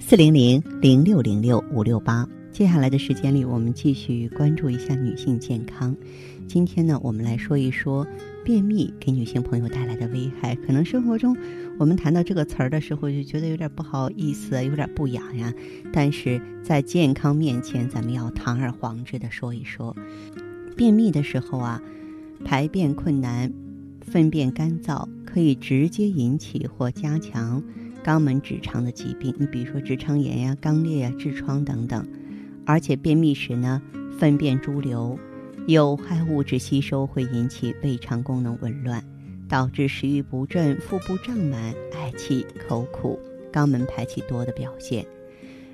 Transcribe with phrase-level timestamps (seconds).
[0.00, 5.94] 四零零零六零六五六八，接下来的时间里，我们继续关注一下女性健康。
[6.46, 8.06] 今天呢，我们来说一说
[8.42, 10.54] 便秘给女性朋友带来的危害。
[10.54, 11.36] 可能生活中
[11.78, 15.52] 我们谈到这个词儿的时候，就觉得有点不好意思，有点不雅呀。
[15.92, 19.94] 但是在健康面前，咱们要堂而皇之的说一说。
[20.74, 21.82] 便秘的时候啊，
[22.44, 23.52] 排便困难，
[24.00, 27.62] 粪便干燥，可以直接引起或加强。
[28.08, 32.08] 肛门直肠的疾病，你比如说直肠炎呀、肛裂呀、痔疮等等，
[32.64, 33.82] 而且便秘时呢，
[34.18, 35.18] 粪便潴留，
[35.66, 39.04] 有害物质吸收会引起胃肠功能紊乱，
[39.46, 43.20] 导致食欲不振、腹部胀满、嗳气、口苦、
[43.52, 45.04] 肛门排气多的表现。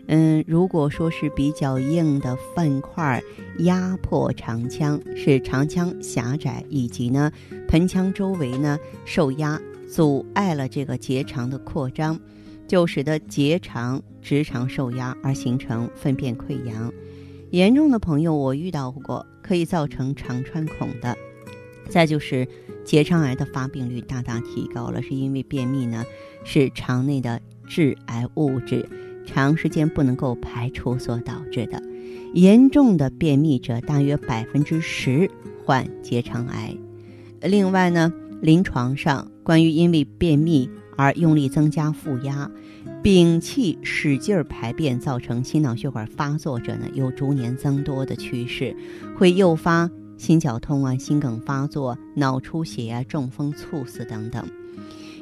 [0.08, 3.22] 嗯，如果说是比较硬的粪块
[3.60, 7.30] 压迫肠腔，是肠腔狭窄以及呢
[7.68, 9.62] 盆腔周围呢受压。
[9.88, 12.18] 阻碍了这个结肠的扩张，
[12.66, 16.92] 就使得结肠、直肠受压而形成粪便溃疡。
[17.50, 21.16] 严重的朋友我遇到过，可以造成肠穿孔的。
[21.88, 22.48] 再就是
[22.84, 26.04] 结肠癌的发病率大大提高了，是因为便秘呢
[26.44, 28.88] 是肠内的致癌物质
[29.26, 31.80] 长时间不能够排出所导致的。
[32.32, 35.30] 严重的便秘者大约百分之十
[35.64, 36.74] 患结肠癌。
[37.42, 38.12] 另外呢。
[38.44, 42.50] 临床上，关于因为便秘而用力增加负压、
[43.02, 48.76] 屏气使劲儿排便造成心脑血管发作者呢，有逐年增多的趋势，
[49.16, 54.46] 会诱发心绞痛啊、心梗发作、脑出血啊、中风猝死等等。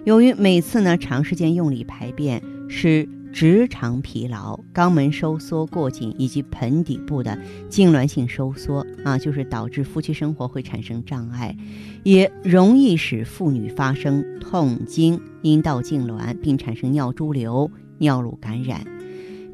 [0.02, 7.36] 由于每次呢长时间用力排便，使直肠疲劳、肛门收缩过紧以及盆底部的
[7.70, 11.56] 痉挛性收缩啊，就是导致夫妻生活会产生障碍，
[12.04, 18.84] 也容易使妇女发生痛经、阴道痉挛，并产生尿潴留、尿路感染。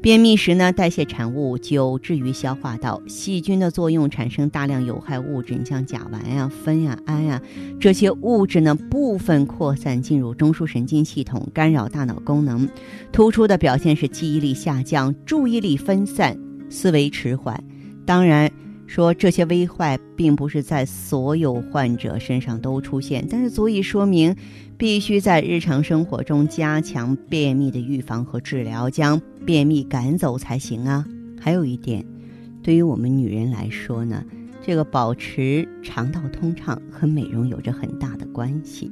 [0.01, 7.41] 便秘时呢，代谢产物久滞于消化道，细菌的作用产生大量有害物质，你像甲烷呀、酚呀、氨呀，
[7.79, 12.67] 这些物质呢部分扩散进入中枢神经系统，干扰大脑功能。
[13.11, 16.37] 突出的表现是记忆力下降、注意力分散、
[16.69, 17.61] 思维迟缓。
[18.05, 18.49] 当然。
[18.91, 24.35] 说这些危害并不是在所有患者身上都出现，但是足以说明，
[24.79, 31.05] 必须在日常生活中加强便秘的预防和治疗，将便秘赶走才行啊。
[31.37, 32.05] 还有一点，
[32.63, 34.23] 对于我们女人来说呢，
[34.65, 38.89] 这个保持肠道通畅和美容有着很大的关系。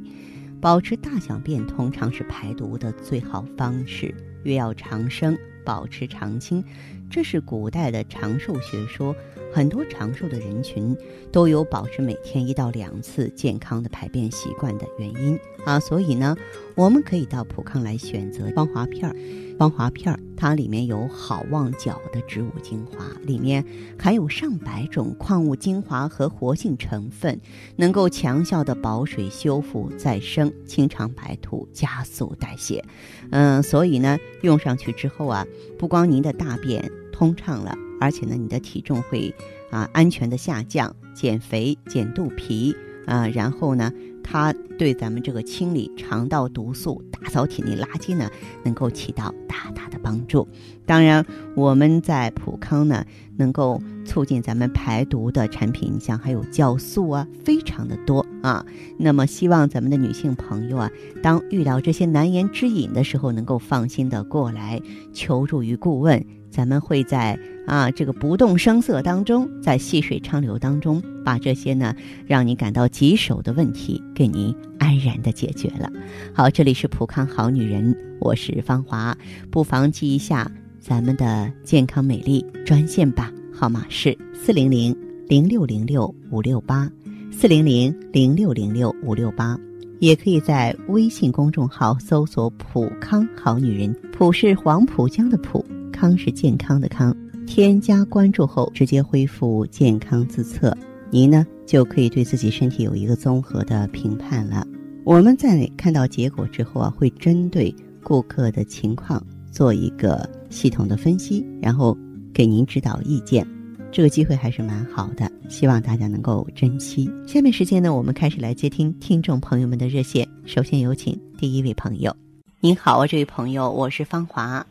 [0.60, 4.14] 保持大小便通畅是排毒的最好方式。
[4.44, 6.62] 越要长生，保持长青，
[7.10, 9.16] 这是古代的长寿学说。
[9.58, 10.96] 很多长寿的人群
[11.32, 16.38] 都有保持每天一到两次健康的排便习惯的原因啊，所以呢，
[16.76, 19.16] 我们可以到普康来选择芳华片儿。
[19.58, 23.66] 芳华片儿它里面有好望角的植物精华，里面
[23.98, 27.42] 含有上百种矿物精华和活性成分，
[27.78, 32.86] 能够强效的保水、修复、再生、清肠排毒、加速代谢。
[33.32, 35.48] 嗯，所以呢，用上去之后啊，
[35.80, 37.76] 不光您的大便通畅了。
[38.00, 39.34] 而且呢，你的体重会
[39.72, 42.76] 啊安全的下降，减肥、减肚皮
[43.08, 43.92] 啊，然后呢，
[44.24, 48.30] 它对咱们这个清理肠道毒素、打扫体内垃圾呢，
[48.64, 50.48] 能够起到大大的帮助。
[50.86, 51.26] 当然，
[51.56, 53.04] 我们在普康呢，
[53.36, 58.64] 能够促进咱们排毒的产品，像还有酵素啊，非常的多啊。
[59.00, 60.92] 那么，希望咱们的女性朋友啊，
[61.24, 64.80] 当遇到这些难言之隐的时候，能够放心的过来
[65.12, 66.24] 求助于顾问。
[66.50, 71.96] 咱们会在啊这个不动声色当中，在细水长流当中，把这些呢
[72.26, 75.92] 让你感到棘手的问题给您安然的解决了。
[76.34, 79.16] 好，这里是普康好女人，我是芳华，
[79.52, 80.50] 不妨记一下
[80.80, 84.96] 咱们的健康美丽专线吧，号码是四零零
[85.28, 86.90] 零六零六五六八，
[87.32, 89.60] 四零零零六零六五六八，
[90.00, 95.64] 也可以在微信公众号搜索“普康好女人”，普是黄浦江的浦。
[95.98, 97.16] 康是健康的康，
[97.48, 100.76] 添加关注后直接恢复健康自测，
[101.10, 104.66] 您呢就可以对自己身体有一个综合的评判了。
[105.04, 107.74] 我们在看到结果之后啊，会针对
[108.04, 111.98] 顾客的情况做一个系统的分析，然后。
[112.34, 113.44] 给您指导意见。
[113.92, 117.10] 这个机会还是蛮好的，希望大家能够珍惜。
[117.26, 120.28] 下面时间呢，我们开始来接听听众朋友们的热线。
[120.46, 122.16] 首先有请第一位朋友。
[122.60, 124.64] 您好啊，这位朋友，我是芳华。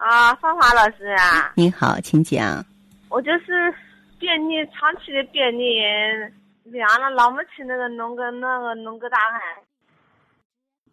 [0.00, 1.52] 啊，芳华老师啊。
[1.56, 2.64] 您好，请讲。
[3.10, 3.72] 我就是
[4.18, 5.78] 便秘，长期的便秘，
[6.64, 9.40] 凉了，老没起那个弄个那个弄个大汗。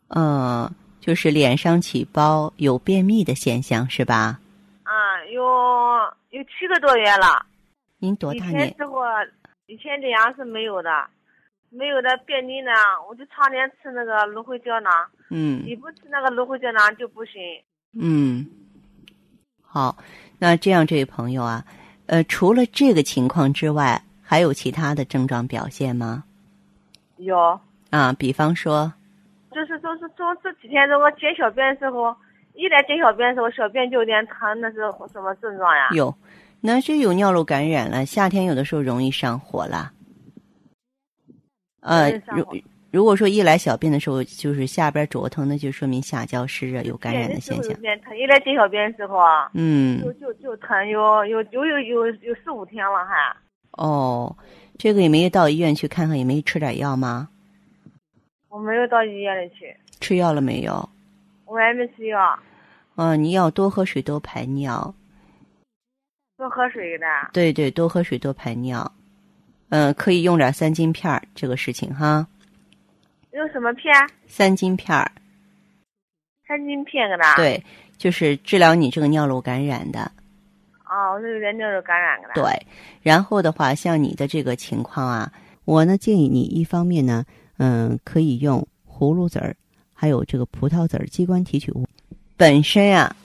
[0.10, 0.70] 嗯，
[1.00, 4.40] 就是脸上起包，有便秘的现象是吧？
[4.84, 5.42] 啊，有
[6.32, 7.46] 有七个多月了。
[8.00, 8.68] 您多大年？
[8.68, 9.02] 以前时候，
[9.68, 11.08] 以前这样是没有的，
[11.70, 12.72] 没有的便秘呢，
[13.08, 14.92] 我就常年吃那个芦荟胶囊。
[15.30, 15.64] 嗯。
[15.66, 17.42] 你不吃那个芦荟胶囊就不行。
[17.98, 18.46] 嗯。
[19.68, 19.96] 好，
[20.40, 21.64] 那这样，这位朋友啊，
[22.08, 26.24] 呃，除了这个情况之外，还有其他的症状表现吗？
[27.18, 27.60] 有。
[27.92, 28.92] 啊，比方说。
[29.52, 32.16] 就是就是从这几天，如果解小便的时候。
[32.60, 34.78] 一来解小便的时候，小便就有点疼，那是
[35.14, 35.90] 什么症状呀？
[35.92, 36.12] 有，
[36.60, 38.04] 那是有尿路感染了。
[38.04, 39.92] 夏天有的时候容易上火了。
[41.82, 42.44] 呃，如
[42.90, 47.72] 如果说一来小便的时候就是下边灼疼，那就说明下焦湿热有感染的现象。
[47.74, 53.36] 有点疼，一来解小便的时候啊，嗯，就就就疼，有有有有有有四五天了还。
[53.72, 54.36] 哦，
[54.78, 57.28] 这个也没有到医院去看看，也没吃点药吗？
[58.50, 59.76] 我没有到医院里去。
[60.00, 60.90] 吃药了没有？
[61.46, 62.40] 我还没吃药。
[62.96, 64.94] 嗯，你要多喝水，多排尿。
[66.38, 67.06] 多喝水的。
[67.34, 68.90] 对对，多喝水，多排尿。
[69.70, 72.26] 嗯，可以用点三金片儿，这个事情哈。
[73.58, 73.92] 用什么片？
[74.28, 75.12] 三金片儿。
[76.48, 77.18] 三金片的。
[77.36, 77.62] 对，
[77.98, 80.12] 就是治疗你这个尿路感染的。
[80.86, 82.30] 哦，我是有点尿路感染的。
[82.36, 82.44] 对，
[83.02, 85.32] 然后的话，像你的这个情况啊，
[85.66, 87.26] 我呢建议你一方面呢，
[87.58, 89.56] 嗯，可以用葫芦籽儿。
[90.00, 91.88] 还有这个葡萄籽儿鸡冠提取物，
[92.38, 93.16] 本身啊，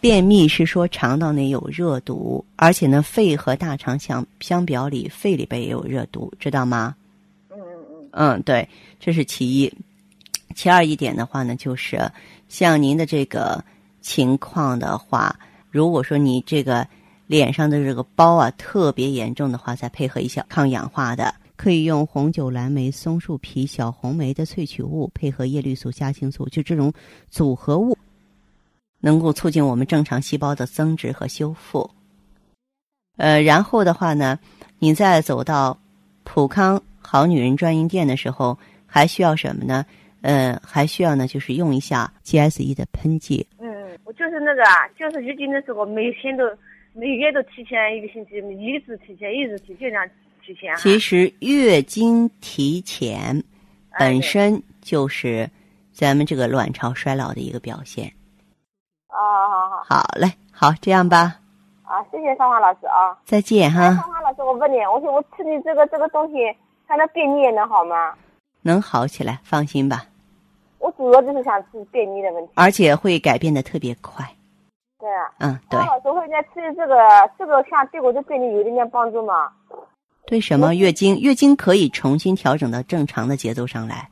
[0.00, 6.94] 便秘是说肠道内有热毒，而且呢，肺和大肠相相表里，肺里边也有热毒，知道吗？
[8.12, 8.40] 嗯。
[8.42, 8.68] 对，
[8.98, 9.72] 这是其一。
[10.54, 12.00] 其二一点的话呢，就是
[12.48, 13.62] 像您的这个
[14.00, 15.38] 情况的话，
[15.70, 16.86] 如果说你这个
[17.26, 21.34] 脸上的这个包啊特别严重的话，再配合一下抗氧化的。
[21.56, 26.92] 可以用红酒、蓝莓、松树皮、小红莓的萃取物，配合叶绿素、虾青素，就这种
[27.30, 27.98] 组合物，
[29.00, 31.90] 能够促进我们正常细胞的增殖和修复。
[33.16, 34.38] 呃，然后的话呢，
[34.78, 35.76] 你再走到
[36.22, 39.82] 普康好女人专营店的时候，还需要什么呢？
[40.20, 43.46] 呃，还需要呢，就是用一下 GSE 的喷剂。
[43.58, 44.62] 嗯，我就是那个，
[44.98, 46.44] 就是月经的时候，每天都
[46.92, 50.06] 每月都提前一个星期，一直提前，一直提，前这样
[50.44, 50.76] 提前。
[50.76, 53.42] 其实月经提前
[53.98, 55.48] 本身就是
[55.92, 58.12] 咱们这个卵巢衰老的一个表现。
[59.08, 59.16] 哦，
[59.48, 61.40] 好好好，好嘞，好这样吧。
[61.84, 63.16] 啊，谢谢芳华老师啊。
[63.24, 63.94] 再见哈。
[63.94, 66.34] 芳华老师，我问你，我说我吃你这个这个东西，
[66.88, 68.14] 它那便秘也能好吗？
[68.62, 70.06] 能好起来，放心吧。
[70.78, 72.52] 我主要就是想治便秘的问题。
[72.54, 74.24] 而且会改变的特别快。
[74.98, 75.30] 对啊。
[75.38, 75.78] 嗯，对。
[75.78, 76.96] 芳老师，我现在吃这个
[77.38, 79.52] 这个，像对我的便秘有一点帮助吗？
[80.26, 81.20] 对什么月经？
[81.20, 84.08] 月经可以重新调整到正常的节奏上来，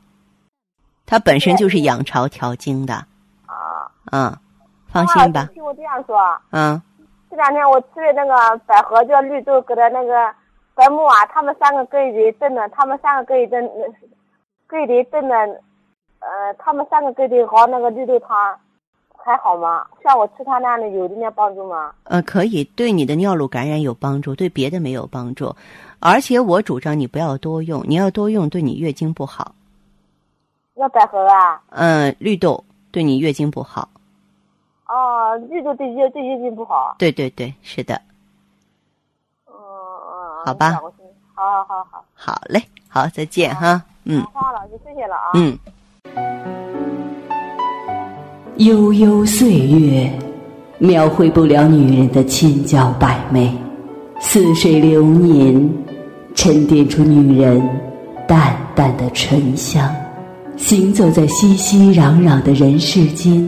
[1.05, 2.93] 它本身就是养巢调经的。
[3.47, 3.89] 啊。
[4.11, 4.37] 嗯，
[4.87, 5.49] 放心吧。
[5.53, 6.17] 听我这样说。
[6.51, 6.79] 嗯。
[7.29, 10.33] 这两天我吃的那个百合叫绿豆，搁的那个
[10.77, 13.67] 白木啊，他们三个搁一堆炖的，他们三个搁一炖，
[14.67, 15.35] 搁一堆炖的，
[16.19, 18.55] 呃，他们三个搁一堆熬那个绿豆汤，
[19.17, 19.87] 还好吗？
[20.03, 21.91] 像我吃他那样的有一点帮助吗？
[22.03, 25.51] 呃，可以，对你的尿路感染有帮助，对别的没有帮助。
[25.99, 29.55] 而且我主张你不要多用，你要多用对你月经不好。
[30.75, 31.59] 要百合啊？
[31.71, 33.89] 嗯，绿豆对你月经不好。
[34.87, 36.95] 哦，绿豆对月对月经不好。
[36.99, 37.99] 对对对，是的。
[40.47, 40.79] 好吧。
[41.35, 42.05] 好好好好。
[42.13, 43.83] 好嘞，好，再见哈。
[44.05, 44.23] 嗯。
[44.31, 45.31] 花老师，谢谢了啊。
[45.33, 45.59] 嗯。
[48.55, 50.09] 悠悠岁月，
[50.77, 53.53] 描绘不了女人的千娇百媚。
[54.21, 55.69] 似水流年，
[56.33, 57.61] 沉淀出女人
[58.25, 59.93] 淡淡的醇香。
[60.55, 63.45] 行走在熙熙攘攘的人世间，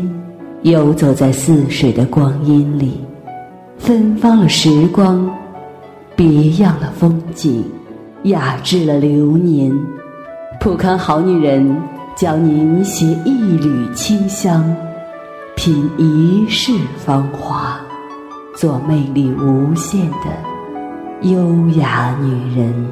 [0.64, 3.02] 游走在似水的光阴里，
[3.78, 5.34] 芬芳了时光，
[6.20, 7.64] 别样的风景，
[8.24, 9.72] 雅致了流年。
[10.60, 11.82] 普康好女人
[12.14, 14.76] 教您携一缕清香，
[15.56, 17.80] 品一世芳华，
[18.54, 21.30] 做魅力无限的。
[21.30, 22.92] 优雅女人。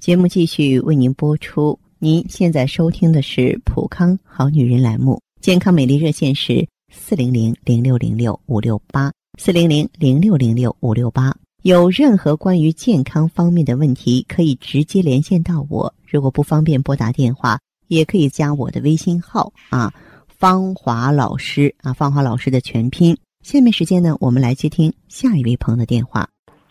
[0.00, 1.78] 节目继续为您播出。
[2.00, 11.34] 您现在收听的是《普康好女人》栏目，健康美丽热线是四零零零六零六五六八四零零零六零六五六八。
[11.62, 15.92] 有任何关于健康方面的问题，可以直接连线到我。
[16.06, 19.92] 如果不方便拨打电话，也可以加我的微信号啊，
[20.28, 23.16] 芳华老师啊，芳华老师的全拼。
[23.42, 26.28] 下面时间呢，我们来接听下一位朋友的电话。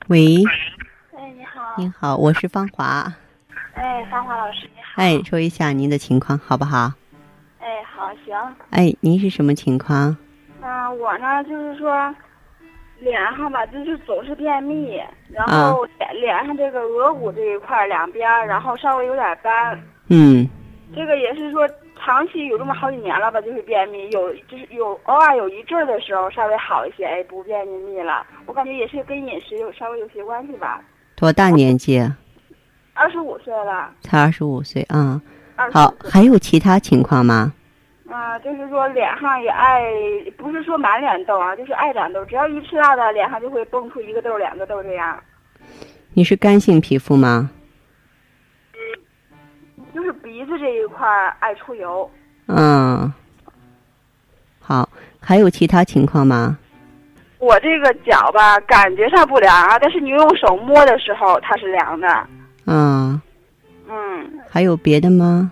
[0.07, 0.37] 喂，
[1.15, 1.75] 哎，你好。
[1.77, 3.13] 你好，我是芳华。
[3.73, 4.93] 哎，芳华老师你好。
[4.95, 6.93] 哎，说一下您的情况好不好？
[7.67, 8.33] 哎，好，行。
[8.69, 10.15] 哎，您是什么情况？
[10.61, 12.15] 嗯，我呢就是说。
[12.99, 19.79] 脸上吧，就是总是便秘，然后脸脸上这个额骨这一块两边，然后稍微有点斑。
[20.07, 20.49] 嗯。
[20.95, 21.69] 这个也是说
[21.99, 28.25] 长期有这么好几年了吧，就是便秘，有就是有偶尔有一阵儿的时候稍微好一些，哎，不便秘了。
[28.47, 30.81] 我感觉也是跟饮食有稍微有些关系吧。
[31.15, 32.01] 多大年纪？
[32.95, 33.91] 二十五岁了。
[34.01, 35.21] 才二十五岁啊。
[35.55, 35.71] 二。
[35.71, 37.53] 好，还有其他情况吗？
[38.17, 39.79] 啊，就是说脸上也爱，
[40.37, 42.25] 不是说满脸痘啊，就是爱长痘。
[42.25, 45.21] 只要一吃辣的，脸上就会蹦出一个痘、两个痘这样。
[46.15, 47.51] 你是干性皮肤吗？
[49.93, 51.07] 就是鼻子这一块
[51.39, 52.09] 爱出油。
[52.47, 53.13] 嗯。
[54.59, 56.57] 好，还有其他情况吗？
[57.37, 62.27] 我这个脚吧，感觉上不凉啊，但是你用手摸的时候，它是凉的。
[62.65, 63.21] 嗯。
[63.87, 64.39] 嗯。
[64.49, 65.51] 还有别的吗？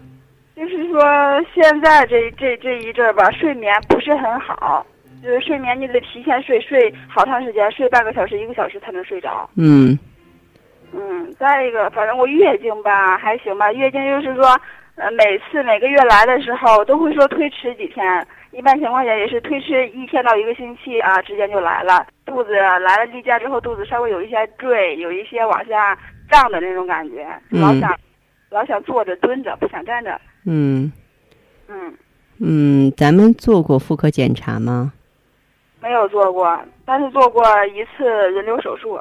[1.53, 4.85] 现在这这这一阵儿吧，睡眠不是很好，
[5.23, 9.49] 就是睡眠你得提前睡，睡好长时间，睡半个小时、一个小时才能睡着。
[9.57, 9.97] 嗯。
[10.93, 14.45] 嗯，再一个，反正我月经吧还行吧，月经就是说，
[14.95, 22.05] 呃，每次每个月来的时候都会说推迟几天，一般情况下也是推迟一天到一个星期啊，之间就来了。
[22.25, 25.97] 肚子来了例假之后，肚子稍微有一些坠，有一些往下
[26.29, 27.93] 胀的那种感觉，老想
[28.49, 30.17] 老想坐着蹲着，不想站着。
[30.45, 30.89] 嗯，
[31.67, 31.93] 嗯，
[32.39, 34.93] 嗯，咱们做过妇科检查吗？
[35.81, 38.99] 没有做过，但是做过一次人流手术。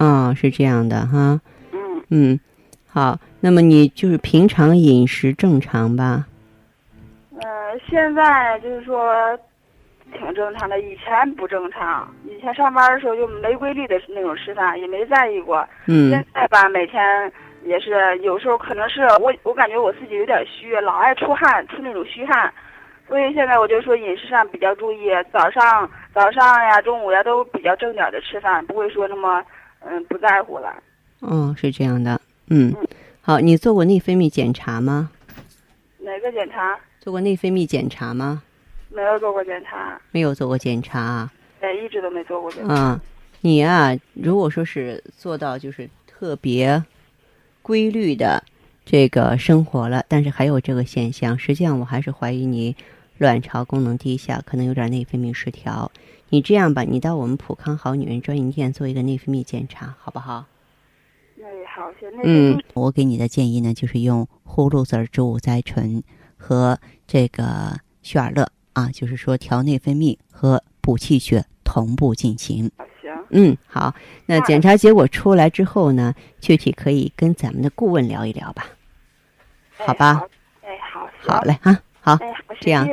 [0.00, 1.40] 哦，是这样的哈。
[1.72, 2.40] 嗯嗯，
[2.86, 6.26] 好，那么你就是平常饮食正常吧？
[7.40, 9.14] 呃，现在就是说
[10.12, 12.12] 挺正常的，以前不正常。
[12.24, 15.64] 以前上班的时候就没规律的那种吃饭，也没在意过。
[15.86, 16.10] 嗯。
[16.10, 17.32] 现在吧，每天。
[17.64, 22.52] 也是有时候可能是我，我感觉我自己有点虚，老爱出汗，出那种虚汗，
[23.08, 29.42] 所以现在我就说饮食上比较注意，早上早上呀、中午呀都比较正点的吃饭，不会说那么
[29.80, 30.74] 嗯不在乎了。
[31.20, 32.74] 哦，是这样的，嗯，
[33.22, 35.10] 好，你做过内分泌检查吗？
[35.98, 36.78] 哪个检查？
[37.00, 38.42] 做过内分泌检查吗？
[38.90, 39.98] 没有做过检查。
[40.10, 41.30] 没有做过检查。
[41.60, 42.74] 对，一直都没做过检查。
[42.74, 43.00] 嗯，
[43.40, 46.82] 你啊，如果说是做到就是特别。
[47.64, 48.44] 规律的
[48.84, 52.76] 这个生活了，但是还有这个现象，实际上我还是怀疑你
[53.16, 55.90] 卵巢功能低下，可能有点内分泌失调。
[56.28, 60.44] 你这样吧，你到我们普康好女人专营店做一个内分泌检查，好不好？
[61.38, 61.44] 哎，
[61.74, 62.10] 好，行。
[62.22, 66.02] 嗯，我给你的建议呢，就是用葫芦籽植物甾醇
[66.36, 72.70] 和这个血尔乐啊，就是说调内分泌和补气血同步进行。
[73.30, 73.94] 嗯，好，
[74.26, 78.66] 那检查结果出来之后呢，具体可以跟咱们的顾问聊一聊吧，
[79.76, 80.22] 好吧？
[80.62, 82.18] 哎，好，好嘞，哈，好，
[82.60, 82.88] 这样，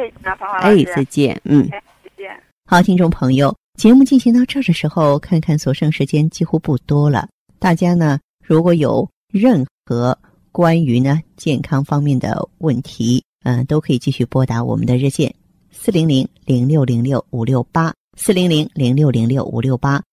[0.60, 1.82] 哎，再见，嗯，再
[2.18, 2.44] 见。
[2.66, 7.28] 好，听众朋友，节目进行到这儿的时候，看看所剩时间几乎不多了，
[7.60, 10.18] 大家呢，如果有任何
[10.52, 15.34] 关于呢健康方面的问题，嗯，都可以继续拨打我们的热线
[15.72, 20.02] 四零零零六零六五六八四零零零六零六五六八。